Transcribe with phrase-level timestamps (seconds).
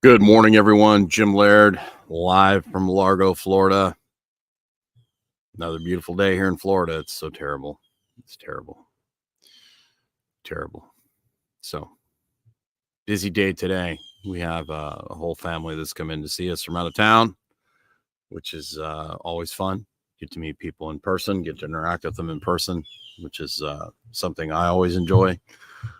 [0.00, 1.08] Good morning, everyone.
[1.08, 3.96] Jim Laird, live from Largo, Florida.
[5.56, 7.00] Another beautiful day here in Florida.
[7.00, 7.80] It's so terrible.
[8.20, 8.86] It's terrible.
[10.44, 10.94] Terrible.
[11.62, 11.90] So,
[13.08, 13.98] busy day today.
[14.24, 16.94] We have uh, a whole family that's come in to see us from out of
[16.94, 17.34] town,
[18.28, 19.84] which is uh, always fun.
[20.20, 22.84] Get to meet people in person, get to interact with them in person,
[23.18, 25.40] which is uh, something I always enjoy.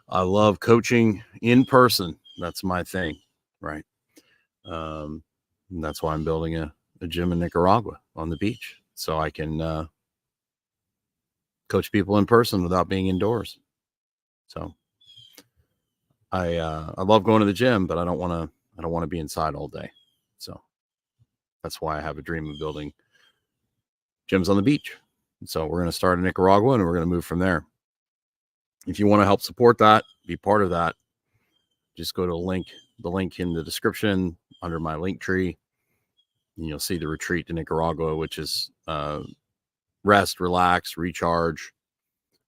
[0.08, 2.16] I love coaching in person.
[2.38, 3.18] That's my thing,
[3.60, 3.84] right?
[4.64, 5.22] Um,
[5.70, 9.30] and that's why I'm building a, a gym in Nicaragua on the beach so I
[9.30, 9.86] can uh,
[11.68, 13.58] coach people in person without being indoors.
[14.48, 14.74] So
[16.32, 18.92] I uh, I love going to the gym, but I don't want to I don't
[18.92, 19.90] want to be inside all day.
[20.38, 20.60] So
[21.62, 22.92] that's why I have a dream of building
[24.30, 24.96] gyms on the beach.
[25.44, 27.64] So we're going to start in Nicaragua and we're going to move from there.
[28.86, 30.96] If you want to help support that, be part of that,
[31.96, 32.66] just go to a link
[33.00, 35.56] the link in the description under my link tree.
[36.56, 39.20] And you'll see the retreat to Nicaragua, which is uh,
[40.04, 41.72] rest, relax, recharge.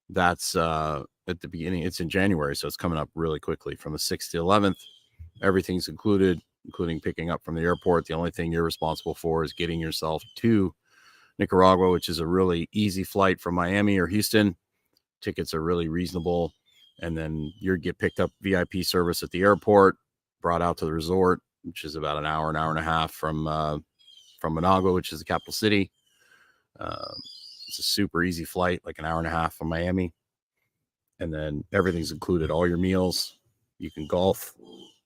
[0.09, 1.83] That's uh, at the beginning.
[1.83, 4.77] It's in January, so it's coming up really quickly from the 6th to 11th.
[5.41, 8.05] Everything's included, including picking up from the airport.
[8.05, 10.73] The only thing you're responsible for is getting yourself to
[11.39, 14.55] Nicaragua, which is a really easy flight from Miami or Houston.
[15.21, 16.53] Tickets are really reasonable.
[17.01, 19.95] And then you get picked up VIP service at the airport,
[20.41, 23.11] brought out to the resort, which is about an hour, an hour and a half
[23.11, 23.77] from uh,
[24.39, 25.91] from Managua, which is the capital city.
[26.79, 27.13] Uh,
[27.67, 30.11] it's a super easy flight, like an hour and a half from Miami,
[31.19, 32.51] and then everything's included.
[32.51, 33.37] All your meals,
[33.77, 34.53] you can golf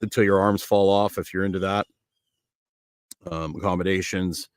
[0.02, 1.86] until your arms fall off if you're into that.
[3.30, 4.50] Um, accommodations,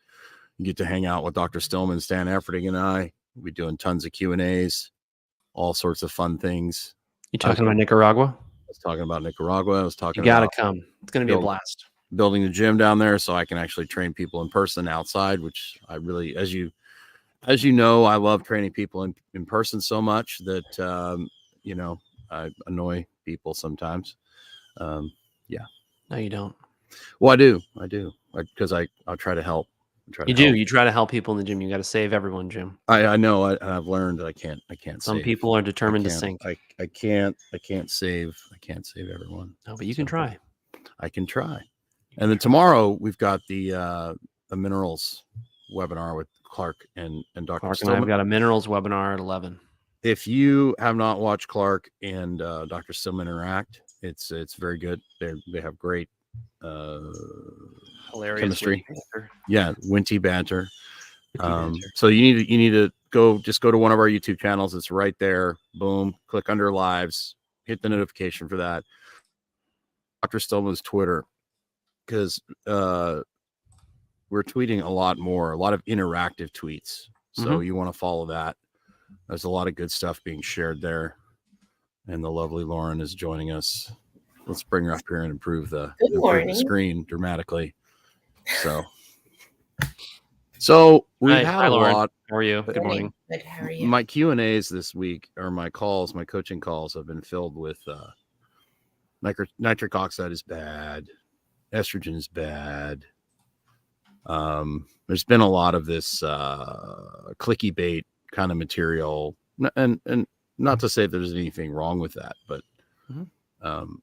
[0.58, 1.60] you get to hang out with Dr.
[1.60, 3.12] Stillman, Stan Efferding, and I.
[3.34, 4.90] We'll be doing tons of Q and A's,
[5.54, 6.94] all sorts of fun things.
[7.32, 8.36] You talking about Nicaragua?
[8.68, 9.80] I was talking about Nicaragua.
[9.80, 10.22] I was talking.
[10.22, 10.84] You gotta about come.
[11.02, 11.86] It's gonna be a blast.
[12.14, 15.40] building the gym down there, so I can actually train people in person outside.
[15.40, 16.70] Which I really, as you,
[17.46, 21.30] as you know, I love training people in in person so much that um,
[21.62, 21.98] you know
[22.30, 24.16] I annoy people sometimes.
[24.76, 25.12] Um,
[25.48, 25.64] yeah.
[26.10, 26.54] No, you don't.
[27.20, 29.66] well, I do, I do, because I I'll try to help.
[30.08, 30.44] I try to You do.
[30.44, 30.56] help.
[30.56, 31.60] You try to help people in the gym.
[31.60, 32.78] You got to save everyone, Jim.
[32.88, 33.44] I I know.
[33.44, 34.60] I, I've learned that I can't.
[34.70, 35.02] I can't.
[35.02, 35.24] Some save.
[35.24, 36.44] people are determined to sink.
[36.44, 37.36] I I can't.
[37.52, 38.36] I can't save.
[38.52, 39.54] I can't save everyone.
[39.66, 40.38] No, but you can try.
[41.00, 41.60] I can try.
[42.16, 44.14] And then tomorrow we've got the uh
[44.48, 45.24] the minerals
[45.74, 47.60] webinar with Clark and and Dr.
[47.60, 49.60] Clark and I have got a minerals webinar at eleven.
[50.02, 52.92] If you have not watched Clark and uh, Dr.
[52.92, 55.00] Stillman interact, it's it's very good.
[55.20, 56.08] They they have great
[56.62, 57.00] uh
[58.12, 58.40] Hilarious.
[58.40, 58.84] Chemistry.
[58.88, 59.30] witty banter.
[59.48, 60.68] yeah, winty banter.
[61.40, 61.88] Um banter.
[61.94, 64.40] so you need to you need to go just go to one of our YouTube
[64.40, 64.74] channels.
[64.74, 65.56] It's right there.
[65.74, 68.84] Boom, click under lives, hit the notification for that.
[70.22, 70.40] Dr.
[70.40, 71.24] Stillman's Twitter
[72.04, 73.20] because uh,
[74.30, 77.02] we're tweeting a lot more, a lot of interactive tweets.
[77.32, 78.56] So you want to follow that.
[79.28, 81.16] There's a lot of good stuff being shared there.
[82.08, 83.92] And the lovely Lauren is joining us.
[84.46, 87.74] Let's bring her up here and improve the, improve the screen dramatically.
[88.48, 88.82] So,
[90.58, 91.94] so we've Hi- had hi, a Lauren.
[91.94, 92.62] lot How are you?
[92.62, 93.12] Good morning.
[93.30, 93.42] Good.
[93.42, 93.86] How are you?
[93.86, 97.54] my Q and A's this week, or my calls, my coaching calls, have been filled
[97.56, 98.06] with uh,
[99.22, 101.06] nitric nitric oxide is bad,
[101.72, 103.04] estrogen is bad.
[104.26, 109.36] Um, there's been a lot of this uh, clicky bait kind of material,
[109.76, 110.26] and and
[110.58, 112.62] not to say there's anything wrong with that, but
[113.10, 113.28] Mhm.
[113.62, 114.02] um,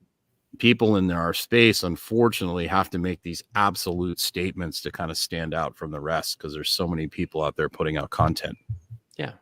[0.55, 5.53] people in our space unfortunately have to make these absolute statements to kind of stand
[5.53, 8.57] out from the rest because there's so many people out there putting out content.
[9.17, 9.33] Yeah,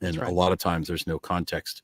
[0.00, 0.28] and right.
[0.28, 1.82] a lot of times there's no context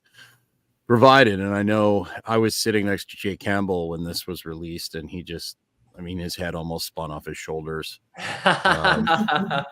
[0.86, 4.96] provided and i know i was sitting next to jay campbell when this was released
[4.96, 5.56] and he just
[5.96, 8.00] i mean his head almost spun off his shoulders.
[8.18, 9.64] Um, i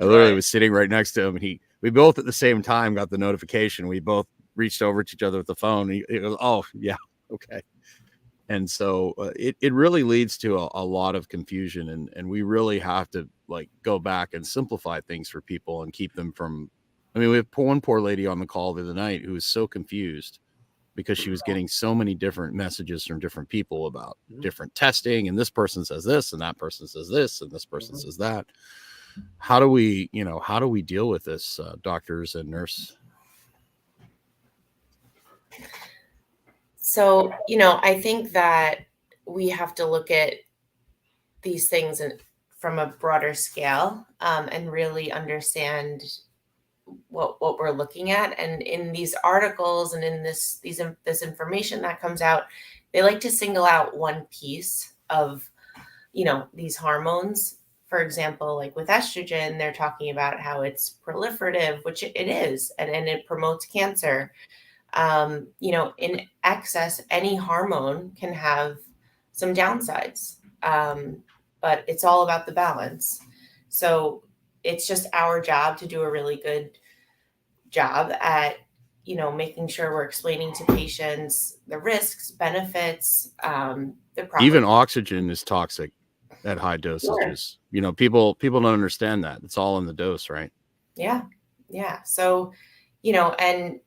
[0.00, 2.94] literally was sitting right next to him and he we both at the same time
[2.94, 3.86] got the notification.
[3.86, 6.96] We both reached over to each other with the phone he, he goes oh yeah
[7.32, 7.60] okay.
[8.48, 12.28] And so uh, it, it really leads to a, a lot of confusion and and
[12.28, 16.32] we really have to like go back and simplify things for people and keep them
[16.32, 16.70] from
[17.14, 19.44] i mean we have one poor lady on the call the other night who was
[19.44, 20.38] so confused
[20.94, 24.42] because she was getting so many different messages from different people about Mhm.
[24.42, 27.96] different testing and this person says this and that person says this and this person
[27.96, 28.46] says that.
[29.38, 32.96] How do we you know how do we deal with this uh, doctors and nurse
[36.88, 38.86] So, you know, I think that
[39.24, 40.34] we have to look at
[41.42, 42.12] these things in,
[42.60, 46.04] from a broader scale um, and really understand
[47.08, 48.38] what what we're looking at.
[48.38, 52.44] And in these articles and in this these this information that comes out,
[52.92, 55.42] they like to single out one piece of
[56.12, 61.84] you know these hormones for example like with estrogen they're talking about how it's proliferative
[61.84, 64.32] which it is and, and it promotes cancer
[64.96, 68.78] um, you know in excess any hormone can have
[69.32, 71.22] some downsides um,
[71.60, 73.20] but it's all about the balance
[73.68, 74.22] so
[74.64, 76.70] it's just our job to do a really good
[77.70, 78.56] job at
[79.04, 84.64] you know making sure we're explaining to patients the risks benefits um, the proper Even
[84.64, 85.92] oxygen is toxic
[86.44, 87.56] at high dosages.
[87.70, 89.40] You know, people people don't understand that.
[89.42, 90.50] It's all in the dose, right?
[90.96, 91.22] yeah
[91.68, 92.52] yeah so
[93.02, 93.78] you know and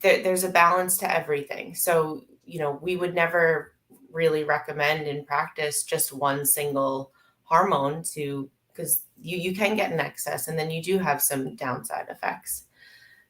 [0.00, 1.74] there, there's a balance to everything.
[1.74, 3.72] So you know we would never
[4.12, 10.00] really recommend in practice just one single hormone to because you you can get an
[10.00, 12.64] excess and then you do have some downside effects.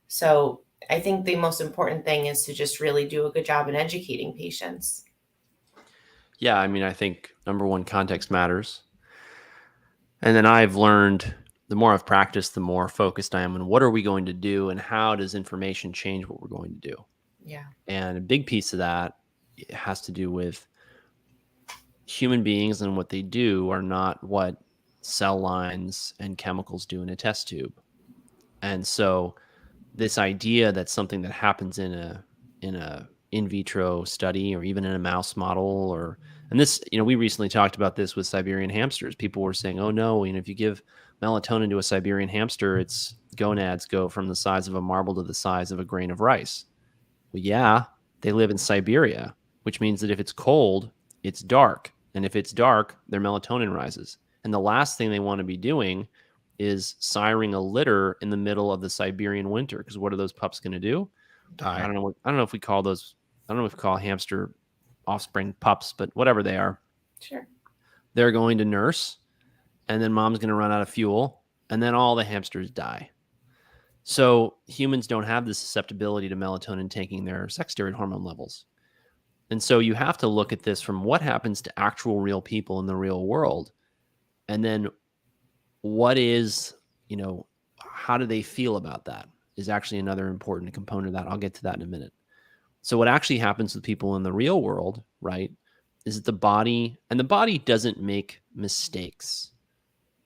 [0.08, 0.60] So
[0.90, 3.74] i think the most important thing is to just really do a good job in
[3.74, 5.04] educating patients.
[6.38, 8.82] Yeah, I mean, I think number one, context matters.
[10.20, 11.34] And then I've learned
[11.74, 14.32] the more I've practiced, the more focused I am on what are we going to
[14.32, 16.94] do and how does information change what we're going to do.
[17.44, 19.16] yeah And a big piece of that
[19.70, 20.68] has to do with
[22.06, 24.62] human beings and what they do are not what
[25.00, 27.72] cell lines and chemicals do in a test tube.
[28.62, 29.34] And so
[29.96, 32.24] this idea that something that happens in a
[32.60, 36.20] in a in vitro study or even in a mouse model or
[36.52, 39.16] and this you know we recently talked about this with Siberian hamsters.
[39.16, 40.80] People were saying, "Oh no, you know if you give
[41.24, 45.22] melatonin to a Siberian hamster, its gonads go from the size of a marble to
[45.22, 46.66] the size of a grain of rice."
[47.32, 47.84] Well, yeah,
[48.20, 49.34] they live in Siberia,
[49.64, 50.90] which means that if it's cold,
[51.22, 51.92] it's dark.
[52.14, 54.18] And if it's dark, their melatonin rises.
[54.44, 56.06] And the last thing they want to be doing
[56.60, 59.78] is siring a litter in the middle of the Siberian winter.
[59.78, 61.10] Because what are those pups going to do?
[61.56, 61.76] Die.
[61.76, 62.02] I don't know.
[62.02, 63.16] What, I don't know if we call those.
[63.48, 64.52] I don't know if we call hamster
[65.06, 66.80] offspring pups, but whatever they are,
[67.20, 67.46] sure
[68.14, 69.18] they're going to nurse,
[69.88, 73.10] and then mom's going to run out of fuel, and then all the hamsters die.
[74.04, 78.66] So humans don't have the susceptibility to melatonin taking their sex steroid hormone levels.
[79.50, 82.80] And so you have to look at this from what happens to actual real people
[82.80, 83.72] in the real world.
[84.48, 84.88] And then
[85.80, 86.74] what is,
[87.08, 87.46] you know,
[87.78, 91.30] how do they feel about that is actually another important component of that.
[91.30, 92.12] I'll get to that in a minute.
[92.82, 95.50] So what actually happens with people in the real world, right,
[96.04, 99.52] is that the body and the body doesn't make mistakes.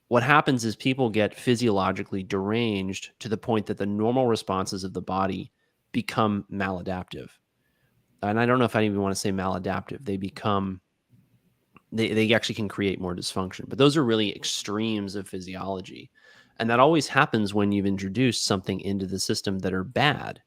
[0.09, 4.93] What happens is people get physiologically deranged to the point that the normal responses of
[4.93, 5.51] the body
[5.91, 7.29] become maladaptive.
[8.23, 10.03] And I don't know if I even want to say maladaptive.
[10.03, 10.81] They become
[11.91, 13.67] they, they actually can create more dysfunction.
[13.67, 16.11] But those are really extremes of physiology.
[16.57, 20.41] And that always happens when you've introduced something into the system that are bad.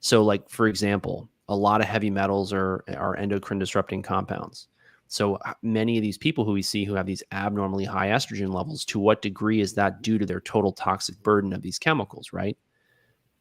[0.00, 4.68] So, like for example, a lot of heavy metals are are endocrine disrupting compounds.
[5.08, 8.84] So many of these people who we see who have these abnormally high estrogen levels,
[8.86, 12.56] to what degree is that due to their total toxic burden of these chemicals, right?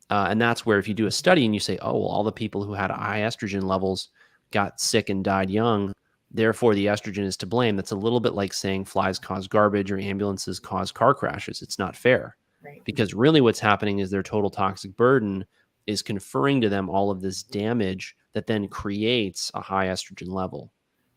[0.09, 2.23] Uh, and that's where if you do a study and you say, oh, well, all
[2.23, 4.09] the people who had high estrogen levels
[4.51, 5.91] got sick and died young,
[6.29, 7.75] therefore the estrogen is to blame.
[7.75, 11.63] That's a little bit like saying flies cause garbage or ambulances cause car crashes.
[11.63, 15.45] It's not fair right because really what's happening is their total toxic burden
[15.87, 20.71] is conferring to them all of this damage that then creates a high estrogen level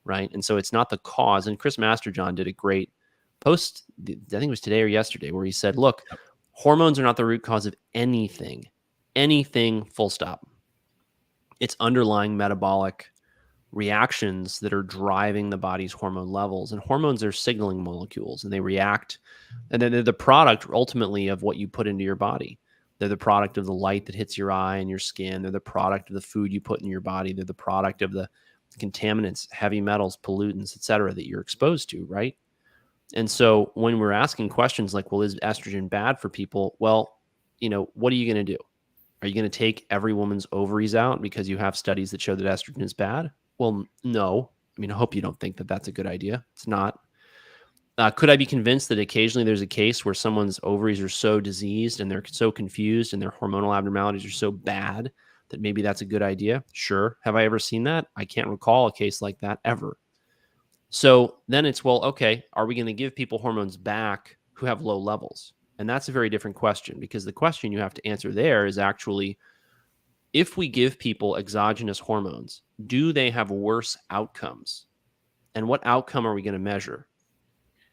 [0.08, 0.30] right?
[0.32, 1.46] And so it's not the cause.
[1.46, 2.90] And chris masterjohn did a great
[3.40, 6.02] post i think it was today or yesterday where he said look
[6.58, 8.64] hormones are not the root cause of anything.
[9.14, 10.44] Anything full stop.
[11.60, 13.12] It's underlying metabolic
[13.70, 18.58] reactions that are driving the body's hormone levels and hormones are signaling molecules and they
[18.58, 19.18] react
[19.70, 22.58] and then they're the product ultimately of what you put into your body.
[22.98, 25.42] They're the product of the light that hits your eye and your skin.
[25.42, 27.32] They're the product of the food you put in your body.
[27.32, 28.28] They're the product of the
[28.78, 32.36] contaminants heavy metals pollutants etc that you're exposed to right?
[33.14, 36.76] And so when we're asking questions like well is estrogen bad for people?
[36.78, 37.14] Well
[37.58, 38.58] you know what are you going to do?
[39.22, 42.34] Are you going to take every woman's ovaries out because you have studies that show
[42.34, 43.30] that estrogen is bad?
[43.58, 44.50] Well no.
[44.76, 46.44] I mean i hope you don't think that that's a good idea.
[46.54, 47.00] It's not.
[47.98, 51.40] Uh, could I be convinced that occasionally there's a case where someone's ovaries are so
[51.40, 55.10] diseased and they're so confused and their hormonal abnormalities are so bad
[55.50, 56.64] that maybe that's a good idea?
[56.72, 57.16] Sure.
[57.22, 58.06] Have I ever seen that?
[58.16, 59.98] I can't recall a case like that ever.
[60.90, 64.82] So then it's, well, okay, are we going to give people hormones back who have
[64.82, 65.52] low levels?
[65.78, 68.78] And that's a very different question because the question you have to answer there is
[68.78, 69.38] actually
[70.32, 74.86] if we give people exogenous hormones, do they have worse outcomes?
[75.54, 77.06] And what outcome are we going to measure?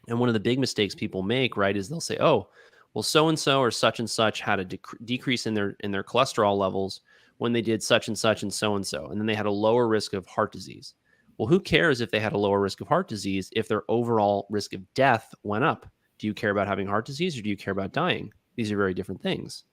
[0.08, 2.48] And one of the big mistakes people make, right, is they'll say, "Oh,
[2.94, 5.90] well, so and so or such and such had a dec- decrease in their in
[5.90, 7.00] their cholesterol levels
[7.38, 9.50] when they did such and such and so and so, and then they had a
[9.50, 10.94] lower risk of heart disease."
[11.38, 14.46] Well, who cares if they had a lower risk of heart disease if their overall
[14.50, 15.86] risk of death went up?
[16.18, 18.32] Do you care about having heart disease or do you care about dying?
[18.54, 19.64] These are very different things.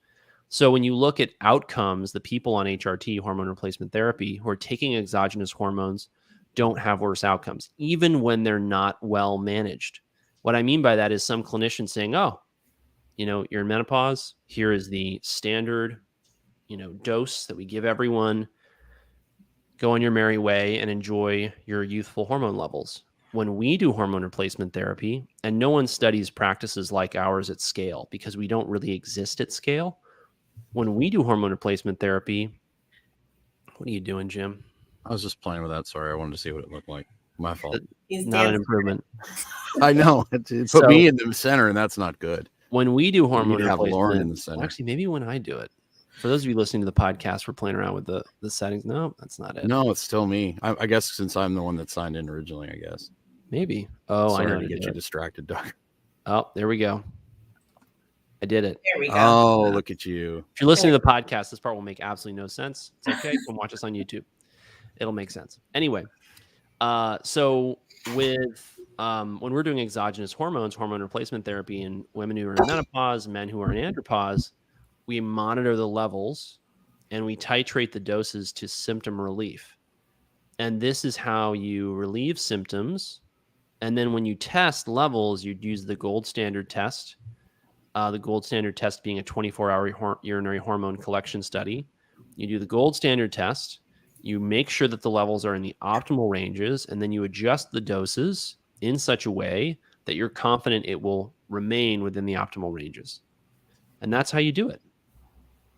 [0.49, 4.55] So when you look at outcomes, the people on HRT, hormone replacement therapy, who are
[4.55, 6.09] taking exogenous hormones
[6.53, 10.01] don't have worse outcomes, even when they're not well managed.
[10.43, 12.39] What I mean by that is some clinicians saying, oh,
[13.17, 14.35] you know, you're in menopause.
[14.45, 16.01] Here is the standard,
[16.67, 18.47] you know, dose that we give everyone.
[19.79, 23.03] Go on your merry way and enjoy your youthful hormone levels.
[23.31, 28.07] When we do hormone replacement therapy, and no one studies practices like ours at scale
[28.11, 29.97] because we don't really exist at scale.
[30.73, 32.53] When we do hormone replacement therapy,
[33.77, 34.63] what are you doing, Jim?
[35.05, 35.87] I was just playing with that.
[35.87, 37.07] Sorry, I wanted to see what it looked like.
[37.39, 37.79] My fault.
[38.07, 39.03] He's Not an improvement.
[39.81, 40.25] I know.
[40.31, 42.49] It, it put So- me in the center, and that's not good.
[42.69, 44.63] when we do hormone need to have Lauren in replacement, the center.
[44.63, 45.71] actually, maybe when I do it.
[46.19, 48.85] For those of you listening to the podcast, we're playing around with the the settings.
[48.85, 49.65] No, that's not it.
[49.67, 50.57] No, it's still me.
[50.61, 53.09] I, I guess since I'm the one that signed in originally, I guess.
[53.51, 53.87] Maybe.
[54.09, 54.55] Oh, Sorry I know.
[54.55, 54.93] Sorry to get you it.
[54.95, 55.73] distracted, Doug.
[56.25, 57.03] Oh, there we go.
[58.41, 58.79] I did it.
[58.83, 59.15] There we go.
[59.15, 60.43] Oh, look at you.
[60.53, 62.91] If you're listening to the podcast, this part will make absolutely no sense.
[63.05, 63.35] It's okay.
[63.47, 64.23] Come watch us on YouTube.
[64.97, 65.59] It'll make sense.
[65.73, 66.03] Anyway,
[66.81, 67.79] uh, so
[68.15, 72.67] with um, when we're doing exogenous hormones, hormone replacement therapy in women who are in
[72.67, 74.51] menopause, men who are in andropause,
[75.07, 76.59] we monitor the levels
[77.11, 79.77] and we titrate the doses to symptom relief.
[80.59, 83.21] And this is how you relieve symptoms.
[83.81, 87.17] And then when you test levels, you'd use the gold standard test.
[87.95, 91.85] Uh, the gold standard test being a 24 hour hor- urinary hormone collection study.
[92.35, 93.79] You do the gold standard test.
[94.21, 97.71] You make sure that the levels are in the optimal ranges, and then you adjust
[97.71, 102.73] the doses in such a way that you're confident it will remain within the optimal
[102.73, 103.21] ranges.
[104.01, 104.81] And that's how you do it.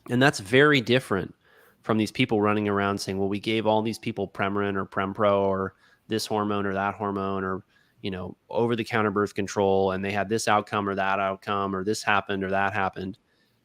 [0.10, 1.34] And that's very different
[1.82, 5.42] from these people running around saying, well, we gave all these people Premarin or Prempro
[5.42, 5.76] or
[6.08, 7.64] this hormone or that hormone or,
[8.02, 11.76] you know, over the counter birth control and they had this outcome or that outcome
[11.76, 13.18] or this happened or that happened.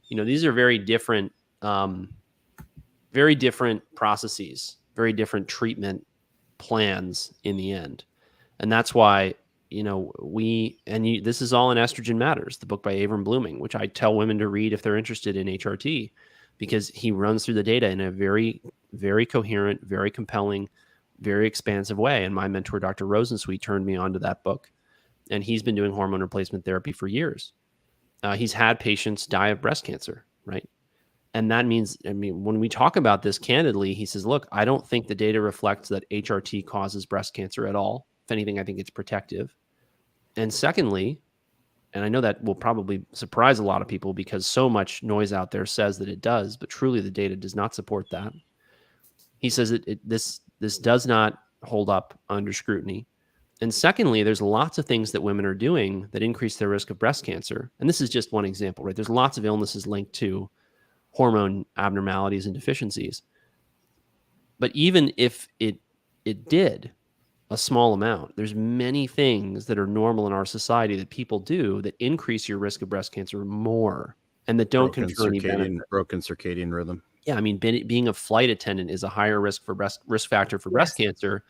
[0.08, 1.32] You know, these are very different,
[1.62, 2.10] um,
[3.12, 6.06] very different processes, very different treatment
[6.58, 8.04] plans in the end.
[8.60, 9.34] And that's why,
[9.70, 13.24] you know, we, and you, this is all in Estrogen Matters, the book by Avrum
[13.24, 16.10] Bluming, which I tell women to read if they're interested in HRT
[16.60, 18.60] because he runs through the data in a very,
[18.92, 20.68] very coherent, very compelling,
[21.18, 22.22] very expansive way.
[22.22, 23.06] And my mentor, Dr.
[23.06, 24.70] Rosensweet, turned me on to that book.
[25.30, 27.54] And he's been doing hormone replacement therapy for years.
[28.22, 30.68] Uh, he's had patients die of breast cancer, right?
[31.32, 34.66] And that means, I mean, when we talk about this candidly, he says, look, I
[34.66, 38.06] don't think the data reflects that HRT causes breast cancer at all.
[38.26, 39.54] If anything, I think it's protective.
[40.36, 41.22] And secondly,
[41.92, 45.32] and I know that will probably surprise a lot of people because so much noise
[45.32, 48.32] out there says that it does, but truly the data does not support that.
[49.38, 53.06] He says that it, this this does not hold up under scrutiny.
[53.62, 56.98] And secondly, there's lots of things that women are doing that increase their risk of
[56.98, 57.70] breast cancer.
[57.80, 58.96] And this is just one example, right?
[58.96, 60.48] There's lots of illnesses linked to
[61.10, 63.22] hormone abnormalities and deficiencies.
[64.58, 65.78] But even if it
[66.24, 66.92] it did
[67.50, 71.82] a small amount, there's many things that are normal in our society that people do
[71.82, 74.16] that increase your risk of breast cancer more
[74.46, 75.88] and that don't broken confer any benefit.
[75.90, 77.02] broken circadian rhythm.
[77.26, 80.28] Yeah, I mean, be- being a flight attendant is a higher risk for breast risk
[80.28, 81.44] factor for breast cancer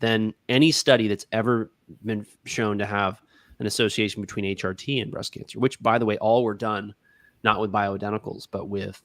[0.00, 1.70] than any study that's ever
[2.04, 3.20] been shown to have
[3.58, 5.58] an association between HRT and breast cancer.
[5.58, 6.94] Which, by the way, all were done
[7.42, 9.02] not with bioidenticals, but with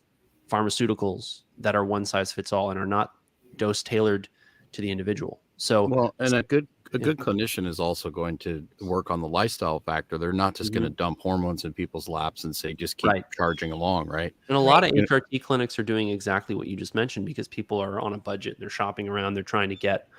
[0.49, 3.11] pharmaceuticals that are one size fits all and are not
[3.55, 4.27] dose tailored
[4.73, 5.40] to the individual.
[5.61, 7.03] So, Well, and a good a Yeah.
[7.05, 10.17] good clinician is also going to work on the lifestyle factor.
[10.17, 13.15] They're not just going to dump hormones in people's laps and say just keep Mm-hmm.
[13.17, 13.25] Right.
[13.37, 14.33] charging along, right?
[14.49, 15.03] And a lot of Yeah.
[15.03, 18.57] HRT clinics are doing exactly what you just mentioned because people are on a budget.
[18.59, 19.35] They're shopping around.
[19.35, 20.09] They're trying to get,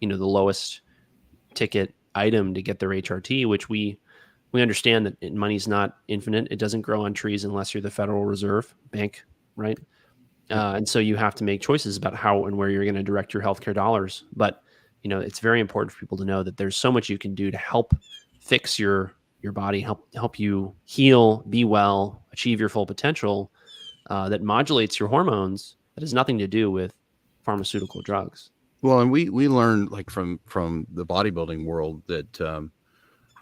[0.00, 0.80] you know, the lowest
[1.54, 3.98] ticket item to get their HRT, which we
[4.52, 6.48] we understand that it- money's not infinite.
[6.50, 9.22] It doesn't grow on trees unless you're the Federal Reserve Bank,
[9.56, 9.78] right?
[10.50, 13.02] Uh, and so you have to make choices about how and where you're going to
[13.02, 14.24] direct your healthcare dollars.
[14.34, 14.62] But
[15.06, 17.32] you know, it's very important for people to know that there's so much you can
[17.32, 17.94] do to help
[18.40, 23.52] fix your your body, help help you heal, be well, achieve your full potential
[24.10, 26.92] uh, that modulates your hormones that has nothing to do with
[27.44, 28.50] pharmaceutical drugs.
[28.82, 32.72] Well, and we we learned like from from the bodybuilding world that um,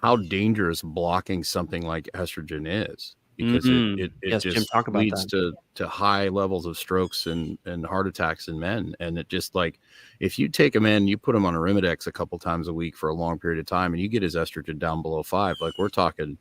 [0.03, 3.99] how dangerous blocking something like estrogen is because Mhm.
[3.99, 5.31] it it, it Yes, Jim, just talk about leads that.
[5.31, 8.95] to to high levels of strokes and and heart attacks in men.
[9.01, 9.81] And it just like
[10.21, 12.73] if you take a man, you put him on a Arimidex a couple times a
[12.73, 15.57] week for a long period of time, and you get his estrogen down below five,
[15.61, 16.39] like we're talking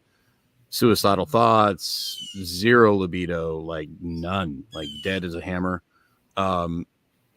[0.70, 5.84] suicidal thoughts, zero libido, like none, like dead as a hammer.
[6.36, 6.86] Um,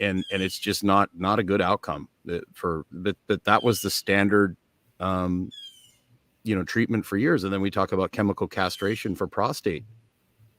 [0.01, 2.09] and and it's just not not a good outcome
[2.53, 4.57] for that that that was the standard
[5.01, 5.51] um
[6.47, 9.85] you know treatment for years and then we talk about chemical castration for prostate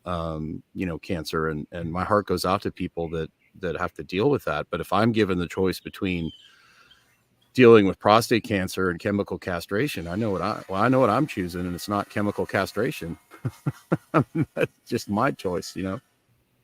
[0.05, 3.29] um you know cancer and and my heart goes out to people that
[3.59, 4.67] that have to deal with that.
[4.69, 6.31] But if i'm given the choice between
[7.53, 11.09] dealing with prostate cancer and chemical castration i know what i well i know what
[11.09, 13.17] i'm choosing and it's not chemical castration.
[14.53, 15.99] That's just my choice you know?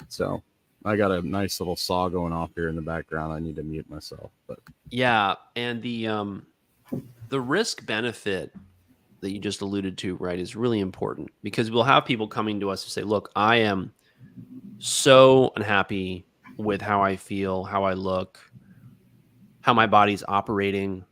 [0.10, 0.44] So
[0.86, 3.32] I got a nice little saw going off here in the background.
[3.32, 6.46] I need to mute myself, but Yeah, and the um
[7.30, 8.54] the risk benefit
[9.24, 12.70] that you just alluded to, right, is really important because we'll have people coming to
[12.70, 13.92] us to say, "Look, I am
[14.78, 16.26] so unhappy
[16.58, 18.40] with how I feel, how I look,
[19.62, 21.06] how my body's operating.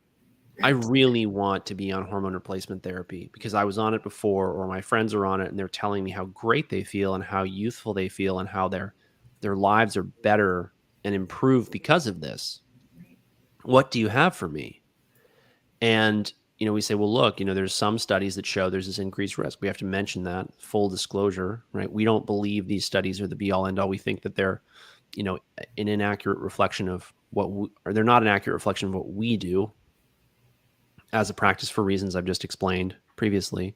[0.62, 4.52] I really want to be on hormone replacement therapy because I was on it before
[4.52, 7.24] or my friends are on it and they're telling me how great they feel and
[7.24, 8.94] how youthful they feel and how their
[9.40, 10.72] their lives are better
[11.04, 12.60] and improved because of this.
[13.64, 14.82] What do you have for me?
[15.80, 18.86] And you know, we say, well, look, you know, there's some studies that show there's
[18.86, 19.60] this increased risk.
[19.60, 21.92] We have to mention that full disclosure, right?
[21.92, 23.88] We don't believe these studies are the be all end all.
[23.88, 24.62] We think that they're,
[25.16, 25.40] you know,
[25.76, 29.36] an inaccurate reflection of what, we, or they're not an accurate reflection of what we
[29.36, 29.72] do
[31.12, 33.74] as a practice for reasons I've just explained previously.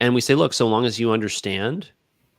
[0.00, 1.90] And we say, look, so long as you understand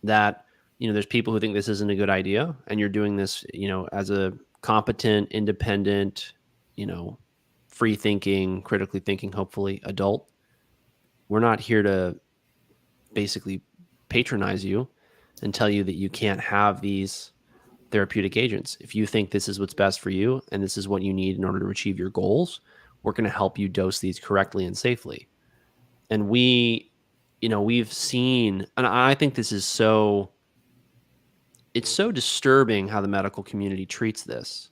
[0.03, 0.46] that,
[0.77, 3.44] you know, there's people who think this isn't a good idea and you're doing this,
[3.55, 6.34] you know, as a competent, independent,
[6.75, 7.17] you know,
[7.75, 10.29] free thinking, critically thinking, hopefully adult.
[11.27, 12.17] We're not here to
[13.12, 13.62] basically
[14.08, 14.88] patronize you
[15.41, 17.34] and tell you that you can't have these
[17.91, 18.77] therapeutic agents.
[18.79, 21.36] If you think this is what's best for you and this is what you need
[21.36, 22.62] in order to achieve your goals,
[23.03, 25.27] we're going to help you dose these correctly and safely.
[26.10, 26.94] And we,
[27.41, 30.32] you know, we've seen, and I think this is so,
[31.74, 34.70] it's so disturbing how the medical community treats this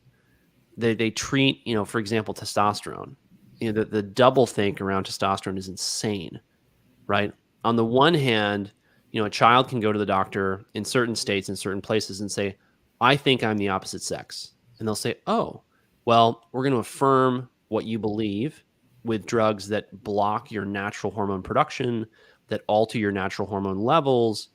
[0.78, 3.16] they they treat you know for example testosterone.
[3.60, 6.40] You know the, the double think around testosterone is insane
[7.08, 7.34] right?
[7.64, 8.72] On the one hand
[9.12, 12.22] you know a child can go to the doctor in certain states in certain places
[12.22, 12.58] and say
[13.00, 14.54] i think i'm the opposite sex.
[14.80, 15.62] And they'll say oh
[16.06, 18.64] well we're going to affirm what you believe
[19.06, 22.06] with drugs that block your natural hormone production
[22.48, 24.50] that alter your natural hormone levels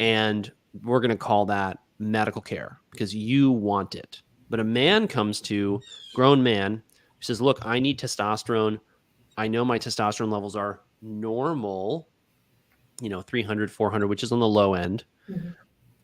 [0.00, 5.08] and we're going to call that medical care because you want it but a man
[5.08, 5.80] comes to
[6.14, 6.74] grown man
[7.18, 8.80] who says, "Look, I need testosterone.
[9.36, 12.08] I know my testosterone levels are normal,
[13.00, 15.54] you know, 300, 400, which is on the low end, Mhm.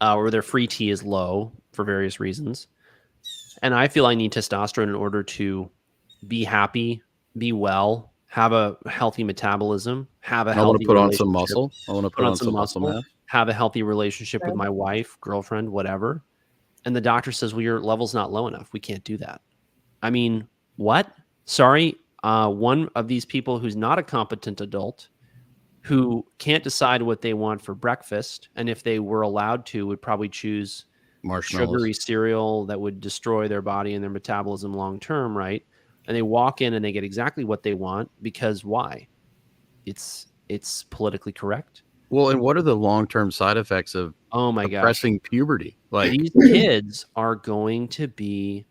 [0.00, 2.68] uh, or their free T is low for various reasons.
[3.62, 5.70] And I feel I need testosterone in order to
[6.28, 7.02] be happy,
[7.38, 11.72] be well, have a healthy metabolism, have a I want to put on some muscle.
[11.88, 13.04] I want to put, on, some muscle, muscle, mass.
[13.26, 16.22] have a healthy relationship with my wife, girlfriend, whatever.
[16.84, 18.68] And the doctor says, well, your level's not low enough.
[18.72, 19.40] We can't do that.
[20.02, 21.14] I mean, what?
[21.46, 21.96] Sorry.
[22.22, 25.08] Uh, one of these people who's not a competent adult
[25.82, 28.48] who can't decide what they want for breakfast.
[28.56, 30.86] And if they were allowed to, would probably choose
[31.42, 35.64] sugary cereal that would destroy their body and their metabolism long term, right?
[36.06, 39.08] And they walk in and they get exactly what they want because why?
[39.86, 41.82] It's it's politically correct.
[42.10, 45.76] Well, and what are the long term side effects of Oh my god pressing puberty?
[45.90, 48.66] Like, these kids are going to be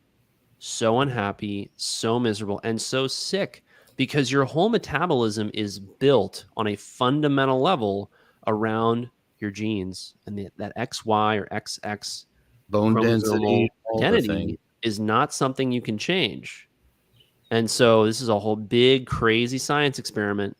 [0.59, 3.63] so unhappy, so miserable, and so sick
[3.95, 8.11] because your whole metabolism is built on a fundamental level
[8.47, 12.25] around your genes and the, that XY or XX
[12.69, 16.69] bone density, identity is not something you can change.
[17.51, 20.57] And so this is a whole big crazy science experiment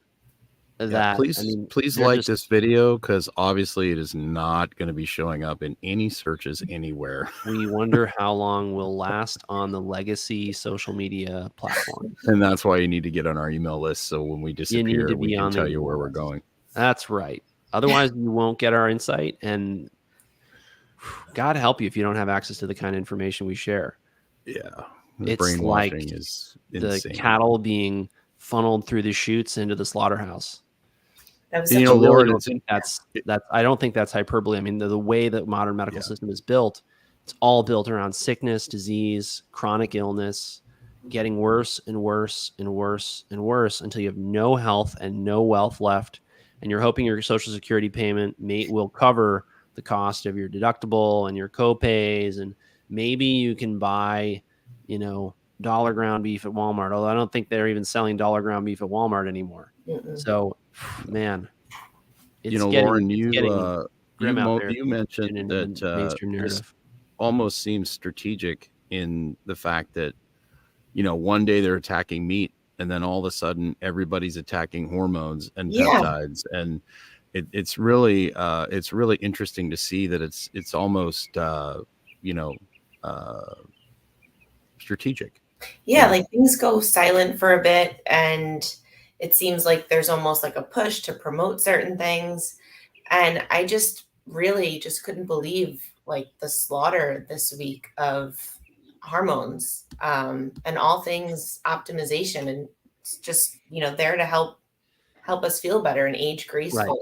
[0.79, 4.75] Yeah, that please, I mean, please like just- this video because obviously it is not
[4.75, 7.29] going to be showing up in any searches anywhere.
[7.45, 12.15] we wonder how long we'll last on the legacy social media platform.
[12.25, 14.03] And that's why you need to get on our email list.
[14.03, 16.41] So when we disappear, we can tell you where we're going.
[16.73, 17.43] That's right.
[17.71, 19.38] Otherwise, you won't get our insight.
[19.41, 19.89] And
[21.33, 23.97] God help you if you don't have access to the kind of information we share.
[24.45, 24.69] Yeah.
[25.19, 30.62] The It's like brainwashing is The cattle being funneled through the chutes into the slaughterhouse.
[31.53, 33.45] That was And, you know, a really don't it's- think that's that's.
[33.51, 34.57] I don't think that's hyperbole.
[34.57, 36.03] I mean, the, the way that modern medical Yeah.
[36.03, 36.81] system is built,
[37.23, 40.61] it's all built around sickness, disease, chronic illness,
[41.09, 45.43] getting worse and worse and worse and worse until you have no health and no
[45.43, 46.19] wealth left,
[46.61, 51.27] and you're hoping your social security payment may will cover the cost of your deductible
[51.29, 52.55] and your copays, and
[52.89, 54.41] maybe you can buy,
[54.87, 56.91] you know, dollar ground beef at Walmart.
[56.93, 59.71] Although I don't think they're even selling dollar ground beef at Walmart anymore.
[59.87, 60.17] Mm-mm.
[60.19, 60.57] So,
[61.07, 61.47] man,
[62.43, 63.83] you know, getting- Lauren, you uh,
[64.19, 66.62] you, mo- you mentioned in that the uh, this
[67.17, 70.13] almost seems strategic in the fact that
[70.93, 74.89] you know one day they're attacking meat and then all of a sudden everybody's attacking
[74.89, 75.86] hormones and Yeah.
[75.86, 76.81] peptides and
[77.33, 81.81] it, it's really uh, it's really interesting to see that it's it's almost uh,
[82.21, 82.53] you know
[83.03, 83.55] uh,
[84.79, 85.41] strategic.
[85.86, 86.12] yeah Yeah.
[86.12, 88.75] like things go silent for a bit and
[89.23, 92.57] it seems like there's almost like a push to promote certain things
[93.09, 98.36] and i just really just couldn't believe like the slaughter this week of
[99.01, 102.67] hormones um, and all things optimization and
[103.01, 104.59] it's just you know there to help
[105.21, 106.97] help us feel better and age gracefully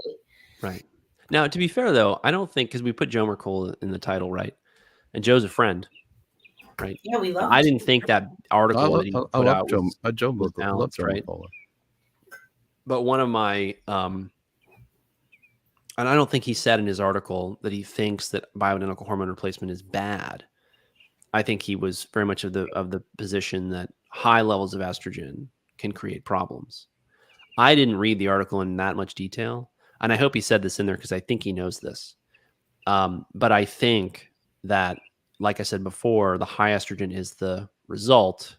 [0.62, 0.86] Right.
[1.32, 3.98] Now, to be fair though, I don't think because we put Joe Mercola in the
[3.98, 4.56] title, right?
[5.14, 5.88] And Joe's a friend,
[6.80, 7.00] right?
[7.04, 9.46] yeah we love I didn't think that I article love, that he I, I put
[9.46, 10.64] love out Joe, was, uh, Joe was Mercola.
[10.66, 11.26] I love Joe right?
[11.26, 11.46] Mercola.
[12.92, 14.30] But one of my um
[15.98, 19.30] and I don't think he said in his article that he thinks that bioidentical hormone
[19.30, 20.44] replacement is bad.
[21.34, 24.82] I think he was very much of the of the position that high levels of
[24.82, 26.88] estrogen can create problems.
[27.58, 30.82] I didn't read the article in that much detail, and I hope he said this
[30.82, 32.16] in there because I think he knows this.
[32.88, 34.34] Um, but I think
[34.66, 35.00] that,
[35.40, 38.58] like I said before, the high estrogen is the result,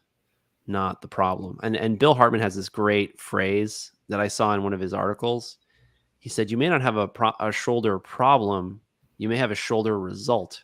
[0.66, 1.59] not the problem.
[1.62, 4.94] And and Bill Hartman has this great phrase that I saw in one of his
[4.94, 5.59] articles.
[6.18, 8.81] He said, "You may not have a, pro- a shoulder problem,
[9.18, 10.61] you may have a shoulder result."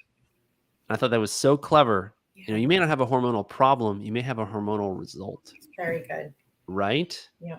[0.89, 2.15] And I thought that was so clever.
[2.35, 5.53] You know, you may not have a hormonal problem, you may have a hormonal result,
[5.77, 6.33] very good
[6.69, 7.29] right?
[7.41, 7.59] Yeah.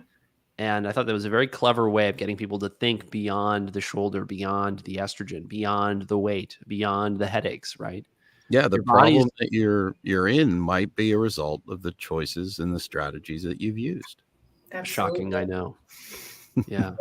[0.58, 3.70] And I thought that was a very clever way of getting people to think beyond
[3.70, 8.06] the shoulder, beyond the estrogen, beyond the weight, beyond the headaches, right?
[8.50, 12.74] Yeah, the problem that you're you're in might be a result of the choices and
[12.74, 14.22] the strategies that you've used.
[14.82, 15.76] Shocking, I know.
[16.66, 16.92] Yeah.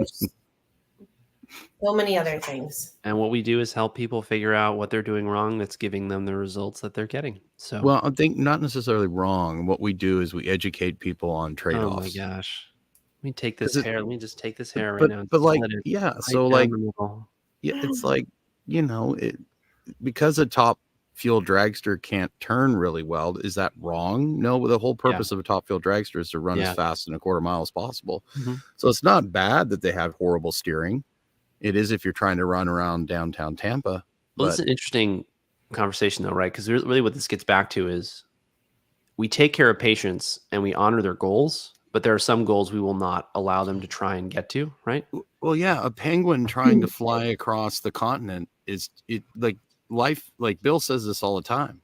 [1.81, 5.01] so many other things and what we do is help people figure out what they're
[5.01, 7.39] doing wrong that's giving them the results that they're getting.
[7.57, 9.65] So, Well, I think not necessarily wrong.
[9.65, 12.67] What we do is we educate people on trade-offs oh my gosh.
[13.19, 13.99] Let me take this Is it- hair.
[13.99, 15.23] Let me just take this hair right but now.
[15.31, 16.69] but like yeah, so like
[17.61, 18.27] yeah, it's like
[18.67, 19.37] you know it
[20.03, 20.77] because a top
[21.19, 23.35] fuel dragster can't turn really well.
[23.37, 24.39] Is that wrong?
[24.39, 26.69] No, the whole purpose of a top fuel dragster is to run Yeah.
[26.69, 28.23] as fast in a quarter mile as possible.
[28.37, 28.61] Mhm.
[28.77, 31.03] So it's not bad that they have horrible steering.
[31.59, 34.05] It is if you're trying to run around downtown Tampa.
[34.37, 35.25] Well, is an interesting
[35.73, 36.53] conversation, though, right?
[36.53, 38.23] Because really, what this gets back to is
[39.17, 42.71] we take care of patients and we honor their goals, but there are some goals
[42.71, 45.05] we will not allow them to try and get to, right?
[45.41, 49.57] Well, yeah, a penguin trying to fly across the continent is it like
[49.89, 50.29] life.
[50.37, 51.81] Like Bill says this all the time.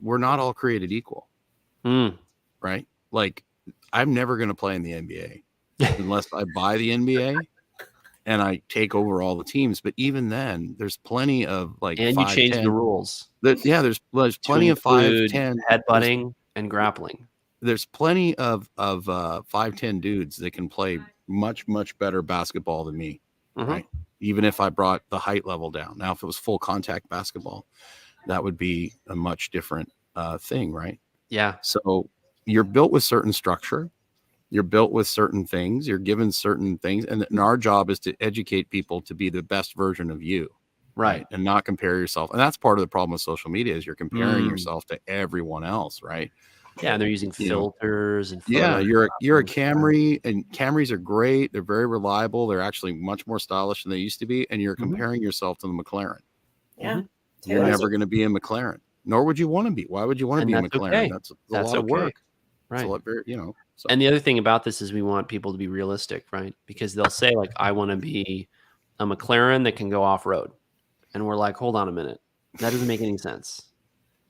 [0.00, 1.28] We're not all created equal,
[1.84, 2.18] Mm,
[2.60, 2.86] right?
[3.12, 3.44] Like
[3.92, 5.42] I'm never going to play in the NBA
[5.98, 7.40] unless I buy the NBA
[8.26, 9.80] and I take over all the teams.
[9.80, 13.80] But even then, there's plenty of like and you change 10 the rules there- yeah,
[13.82, 17.26] there's there's plenty of five, ten headbutting and grappling.
[17.62, 22.84] there's plenty of of uh five ten dudes that can play much much better basketball
[22.84, 23.20] than me
[23.56, 23.66] Mhm.
[23.68, 23.86] Right.
[24.20, 25.96] Even if i brought the height level down.
[25.98, 27.66] Now if it was full contact basketball
[28.26, 30.98] that would be a much different uh thing right?
[31.30, 32.08] Yeah, so
[32.46, 33.90] you're built with certain structure.
[34.50, 35.86] You're built with certain things.
[35.88, 37.04] You're given certain things.
[37.06, 40.48] And, and our job is to educate people to be the best version of you.
[40.96, 41.26] Right.
[41.30, 42.30] and not compare yourself.
[42.32, 44.50] And that's part of the problem with social media is you're comparing Mm.
[44.50, 46.30] yourself to everyone else right
[46.82, 50.44] Yeah, and they're using You know, filters and yeah you're a, you're a camry and
[50.52, 54.26] camrys are great they're very reliable they're actually much more stylish than they used to
[54.26, 54.90] be and you're Mhm.
[54.90, 56.20] comparing yourself to the mclaren
[56.78, 57.08] yeah Mhm.
[57.44, 60.04] you're Taylor's never going to be a mclaren nor would you want to be why
[60.04, 61.10] would you want to be a mclaren okay.
[61.10, 62.14] that's a, a That's lot of work
[62.70, 62.80] right.
[62.80, 65.02] it's a lot very you know so And the other thing about this is we
[65.02, 66.54] want people to be realistic, right?
[66.66, 68.48] Because they'll say like, "I want to be
[68.98, 70.52] a McLaren that can go off road,"
[71.14, 72.20] and we're like, "Hold on a minute,
[72.60, 73.69] that doesn't make any sense.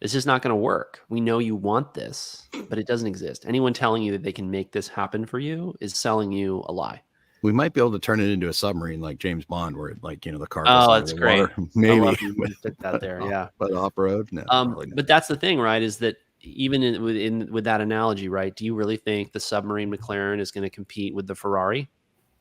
[0.01, 1.01] It's just not going to work.
[1.09, 3.45] We know you want this, but it doesn't exist.
[3.47, 6.73] Anyone telling you that they can make this happen for you is selling you a
[6.73, 7.03] lie."
[7.43, 10.03] we might be able to turn it into a submarine like james bond where it,
[10.03, 11.41] like you know the car Oh, that's great.
[11.41, 11.55] water.
[11.57, 13.21] I maybe love you put that there.
[13.25, 13.49] Yeah.
[13.59, 15.83] but off-road no Um, but that's the thing, right?
[15.83, 18.55] Is that even in, within with that analogy, right?
[18.55, 21.89] Do you really think the submarine McLaren is going to compete with the Ferrari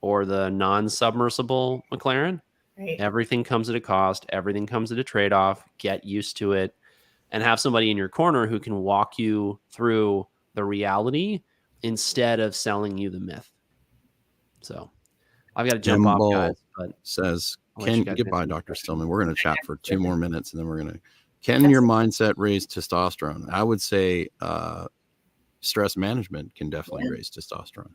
[0.02, 2.41] or the non-submersible McLaren?
[2.78, 4.26] right Everything comes at a cost.
[4.30, 5.63] Everything comes at a trade-off.
[5.78, 6.76] Get used to it,
[7.32, 11.42] and have somebody in your corner who can walk you through the reality
[11.84, 13.50] instead of selling you the myth.
[14.62, 14.92] So,
[15.56, 16.48] I've got to jump off, Jimbo.
[16.48, 16.63] guys.
[16.78, 20.60] But says you goodbye dr stillman we're going to chat for two more minutes and
[20.60, 21.00] then we're going to
[21.42, 24.86] can your mindset raise testosterone i would say uh
[25.62, 27.12] stress management can definitely Yeah.
[27.12, 27.94] raise testosterone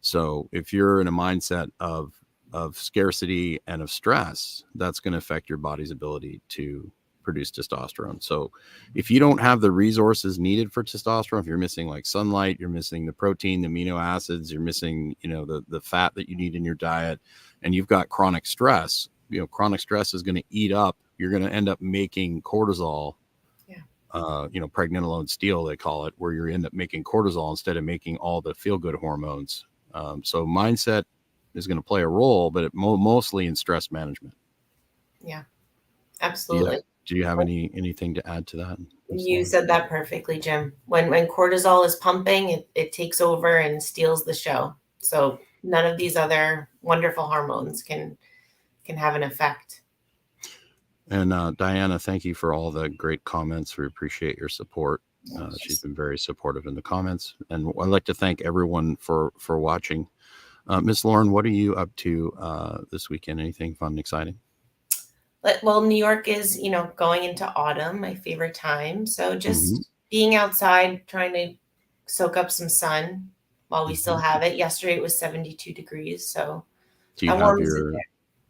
[0.00, 2.14] so if you're in a mindset of
[2.52, 6.90] of scarcity and of stress that's going to affect your body's ability to
[7.22, 8.22] produce testosterone.
[8.22, 8.50] So
[8.94, 12.68] if you don't have the resources needed for testosterone, if you're missing like sunlight, you're
[12.68, 16.36] missing the protein, the amino acids, you're missing, you know, the the fat that you
[16.36, 17.20] need in your diet,
[17.62, 20.96] and you've got chronic stress, you know, chronic stress is going to eat up.
[21.18, 23.14] You're going to end up making cortisol.
[23.68, 23.82] Yeah.
[24.12, 27.76] Uh, you know, pregnenolone steal, they call it, where you end up making cortisol instead
[27.76, 29.66] of making all the feel good hormones.
[29.94, 31.04] Um, so mindset
[31.54, 34.34] is going to play a role, but it mo- mostly in stress management.
[35.22, 35.42] Yeah,
[36.20, 36.78] absolutely.
[37.06, 38.78] Do you have any anything to add to that?
[39.08, 40.72] You said that perfectly, Jim.
[40.86, 44.74] When when cortisol is pumping, it, it takes over and steals the show.
[44.98, 48.16] So none of these other wonderful hormones can
[48.84, 49.82] can have an effect.
[51.10, 53.76] And uh, Diana, thank you for all the great comments.
[53.76, 55.02] We appreciate your support.
[55.36, 59.32] Uh, she's been very supportive in the comments, and I'd like to thank everyone for
[59.38, 60.06] for watching.
[60.66, 63.40] Uh, Miss Lauren, what are you up to uh, this weekend?
[63.40, 64.38] Anything fun, and exciting?
[65.62, 69.06] Well, New York is, you know, going into autumn, my favorite time.
[69.06, 69.84] So just Mhm.
[70.10, 71.54] being outside, trying to
[72.06, 73.30] soak up some sun
[73.68, 74.22] while we still Mhm.
[74.22, 74.56] have it.
[74.56, 76.28] Yesterday it was 72 degrees.
[76.28, 76.64] So
[77.16, 78.02] Do you have warm is it your?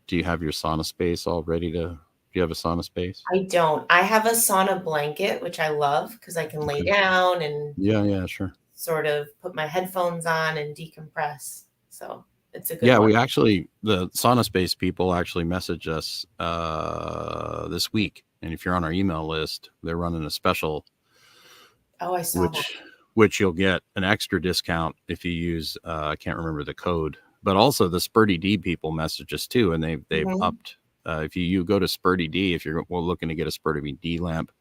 [0.09, 1.79] Do you have your sauna space all ready to?
[1.89, 1.99] Do
[2.33, 3.23] you have a sauna space?
[3.33, 3.87] I don't.
[3.91, 6.91] I have a sauna blanket, which I love because I can lay Okay.
[6.91, 8.53] down and Yeah, yeah, sure.
[8.75, 11.65] sort of put my headphones on and decompress.
[11.91, 13.09] So it's a good Yeah, one.
[13.09, 18.75] we actually the sauna space people actually message us uh, this week, and if you're
[18.75, 20.85] on our email list, they're running a special
[22.01, 22.67] oh, I saw which that.
[23.15, 27.17] which you'll get an extra discount if you use uh, I can't remember the code,
[27.43, 30.43] but also the Sperti D people message us too, and they've they've Mhm.
[30.43, 30.77] upped.
[31.07, 33.51] Uh, if you, you go to Sperti D, if you're well, looking to get a
[33.51, 34.53] Sperti D lamp,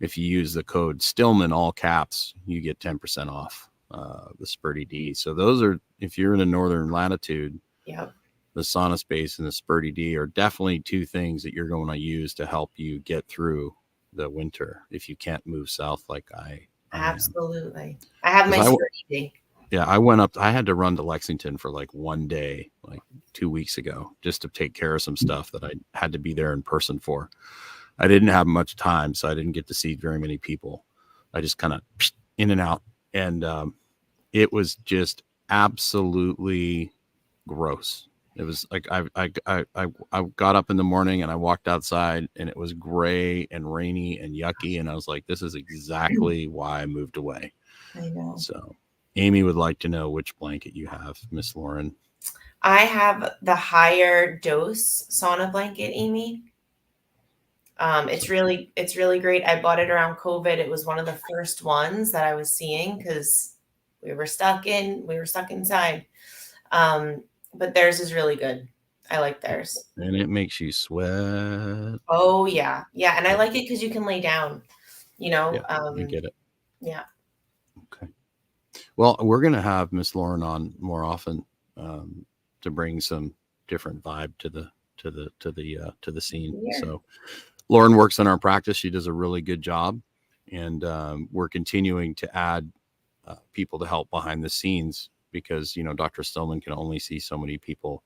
[0.00, 4.46] if you use the code Stillman all caps, you get ten percent off uh, the
[4.46, 5.14] Sperti D.
[5.14, 8.08] So those are if you're in a northern latitude, yeah,
[8.54, 11.98] the sauna space and the Sperti D are definitely two things that you're going to
[11.98, 13.74] use to help you get through
[14.12, 16.66] the winter if you can't move south like I.
[16.92, 17.04] I am.
[17.14, 17.96] Absolutely.
[18.22, 19.32] I have my 'Cause I w- Sperti D.
[19.70, 20.36] Yeah, I went up.
[20.36, 23.00] I had to run to Lexington for like one day, like
[23.32, 26.34] two weeks ago, just to take care of some stuff that I had to be
[26.34, 27.30] there in person for.
[27.98, 30.84] I didn't have much time, so I didn't get to see very many people.
[31.32, 31.80] I just kind of
[32.36, 32.82] in and out,
[33.14, 33.74] and um,
[34.32, 36.92] it was just absolutely
[37.46, 38.08] gross.
[38.36, 41.36] It was like I, I I I I got up in the morning and I
[41.36, 45.42] walked outside and it was gray and rainy and yucky, and I was like, "This
[45.42, 47.52] is exactly why I moved away."
[47.94, 48.34] I know.
[48.38, 48.74] So,
[49.16, 51.94] Amy would like to know which blanket you have, Miss Lauren.
[52.62, 56.44] I have the HigherDOSE sauna blanket, Amy.
[57.78, 59.44] Um, it's really it's really great.
[59.44, 60.56] I bought it around COVID.
[60.56, 63.56] It was one of the first ones that I was seeing because
[64.02, 66.06] we were stuck in we were stuck inside.
[66.72, 67.22] Um,
[67.54, 68.68] but theirs is really good.
[69.10, 69.90] I like theirs.
[69.96, 72.00] And it makes you sweat.
[72.08, 74.62] Oh yeah, yeah, and I like it because you can lay down.
[75.18, 76.34] You know, Yeah, um, I get it.
[76.80, 77.04] yeah.
[77.92, 78.10] Okay.
[78.96, 81.44] Well, we're going to have Miss Lauren on more often
[81.76, 82.24] um,
[82.62, 83.34] to bring some
[83.68, 86.60] different vibe to the to the to the uh, to the scene.
[86.64, 86.80] Yeah.
[86.80, 87.02] So,
[87.68, 88.76] Lauren works in our practice.
[88.76, 90.00] She does a really good job,
[90.50, 92.70] and um, we're continuing to add
[93.26, 96.22] uh, people to help behind the scenes because you know Dr.
[96.22, 98.02] Stillman can only see so many people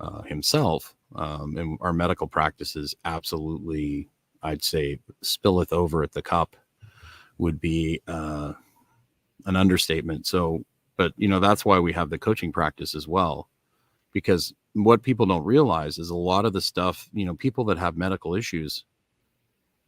[0.00, 4.08] uh, himself, um, and our medical practice is absolutely,
[4.42, 6.56] I'd say, spilleth over at the cup
[7.38, 8.52] would be uh,
[9.46, 10.26] an understatement.
[10.26, 10.64] So,
[10.96, 13.48] but you know that's why we have the coaching practice as well,
[14.12, 17.78] because what people don't realize is a lot of the stuff, you know, people that
[17.78, 18.84] have medical issues,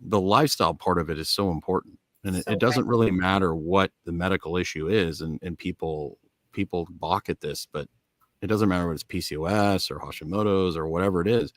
[0.01, 2.91] the lifestyle part of it is so important, and it, So it doesn't right.
[2.91, 6.19] really matter what the medical issue is, and and people
[6.53, 7.89] people balk at this, but
[8.43, 11.53] it doesn't matter what it's PCOS or Hashimoto's or whatever it is.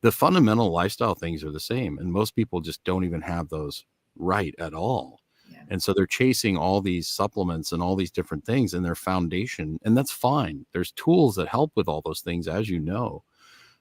[0.00, 3.84] The fundamental lifestyle things are the same, and most people just don't even have those
[4.16, 5.20] right at all.
[5.50, 5.62] Yeah.
[5.70, 9.78] And so they're chasing all these supplements and all these different things in their foundation,
[9.84, 10.66] and that's fine.
[10.72, 13.24] There's tools that help with all those things, as you know.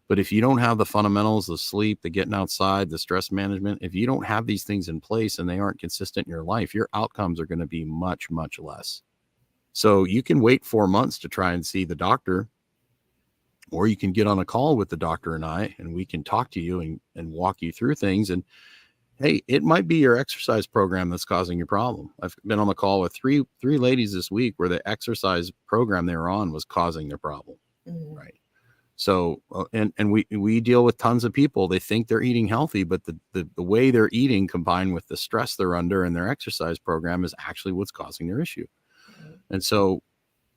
[0.07, 3.79] But if you don't have the fundamentals, the sleep, the getting outside, the stress management,
[3.81, 6.73] if you don't have these things in place and they aren't consistent in your life,
[6.73, 9.01] your outcomes are going to be much, much less.
[9.73, 12.49] So you can wait four months to try and see the doctor,
[13.71, 16.23] or you can get on a call with the doctor and I, and we can
[16.23, 18.29] talk to you and, and walk you through things.
[18.29, 18.43] And
[19.19, 22.11] hey, it might be your exercise program that's causing your problem.
[22.21, 26.05] I've been on the call with three three ladies this week where the exercise program
[26.05, 27.57] they were on was causing their problem.
[27.87, 28.15] Mhm.
[28.15, 28.35] Right.
[28.97, 31.67] So uh, and and we we deal with tons of people.
[31.67, 35.15] They think they're eating healthy, but the, the the way they're eating combined with the
[35.15, 38.65] stress they're under and their exercise program is actually what's causing their issue.
[39.51, 40.01] And so,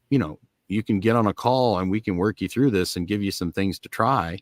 [0.09, 2.97] you know, you can get on a call and we can work you through this
[2.97, 4.39] and give you some things to try.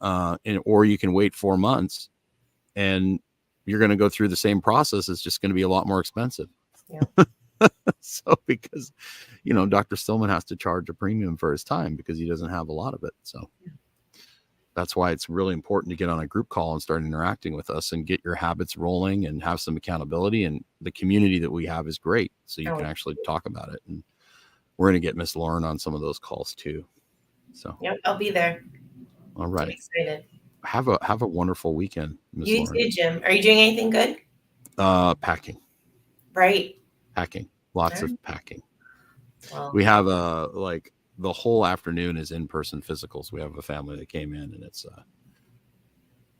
[0.00, 2.10] Uh, and or you can wait four months
[2.76, 3.20] and
[3.66, 5.08] you're going to go through the same process.
[5.08, 6.48] It's just going to be a lot more expensive.
[6.88, 7.24] Yeah.
[8.00, 8.92] so because
[9.44, 9.96] you know Dr.
[9.96, 12.94] Stillman has to charge a premium for his time because he doesn't have a lot
[12.94, 13.12] of it.
[13.22, 13.48] So
[14.74, 17.68] that's why it's really important to get on a group call and start interacting with
[17.68, 20.44] us and get your habits rolling and have some accountability.
[20.44, 22.32] And the community that we have is great.
[22.46, 23.80] So you Oh, can actually talk about it.
[23.86, 24.02] And
[24.78, 26.86] we're going to get Miss Lauren on some of those calls too.
[27.52, 28.64] So Yep, I'll be there.
[29.36, 29.64] All right.
[29.64, 30.24] I'm excited.
[30.64, 32.78] Have a have a wonderful weekend, Miss You Lauren.
[32.78, 33.20] too, Jim.
[33.24, 34.16] Are you doing anything good?
[34.78, 35.60] Uh packing.
[36.32, 36.76] Right.
[37.14, 37.48] Packing.
[37.74, 38.12] Lots Alright.
[38.12, 38.62] of packing.
[39.72, 44.08] We have a like the whole afternoon is in-person physicals we have a family that
[44.08, 45.02] came in and it's uh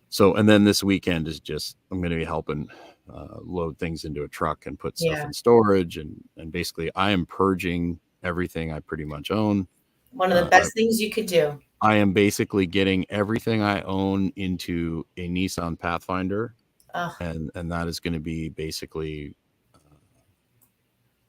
[0.09, 2.67] so and then this weekend is just i'm going to be helping
[3.13, 5.27] uh, load things into a truck and put stuff Yeah.
[5.27, 9.69] in storage and and basically i am purging everything i pretty much own
[10.11, 11.59] one of the uh, best things you could do.
[11.83, 16.55] i am basically getting everything i own into a nissan pathfinder
[16.95, 19.35] Oh, and and that is going to be basically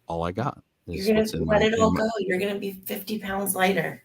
[0.07, 2.09] all i got you're gonna let my- it all go.
[2.19, 4.03] You're gonna be 50 pounds lighter.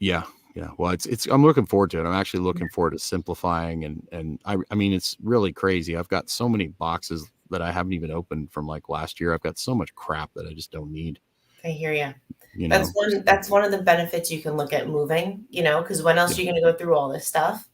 [0.00, 0.24] Yeah,
[0.56, 0.70] yeah.
[0.76, 1.26] Well, it's it's.
[1.26, 2.06] I'm looking forward to it.
[2.06, 5.96] I'm actually looking forward to simplifying and and I I mean it's really crazy.
[5.96, 9.32] I've got so many boxes that I haven't even opened from like last year.
[9.32, 11.20] I've got so much crap that I just don't need.
[11.64, 12.12] I hear you.
[12.54, 12.78] You know.
[12.78, 13.22] That's one.
[13.24, 15.44] That's one of the benefits you can look at moving.
[15.50, 17.68] You know, because when else are you going to go through all this stuff?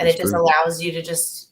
[0.00, 0.42] And That's it just true.
[0.42, 1.50] allows you to just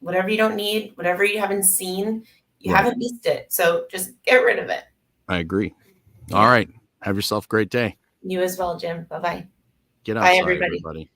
[0.00, 2.24] whatever you don't need, whatever you haven't seen,
[2.60, 2.84] you Right.
[2.84, 3.52] haven't missed it.
[3.52, 4.84] So just get rid of it.
[5.28, 5.74] I agree.
[6.32, 6.68] All right.
[7.02, 7.96] Have yourself a great day.
[8.22, 9.06] You as well, Jim.
[9.08, 9.46] Bye bye.
[10.04, 10.66] Get Bye, everybody.
[10.66, 11.10] everybody.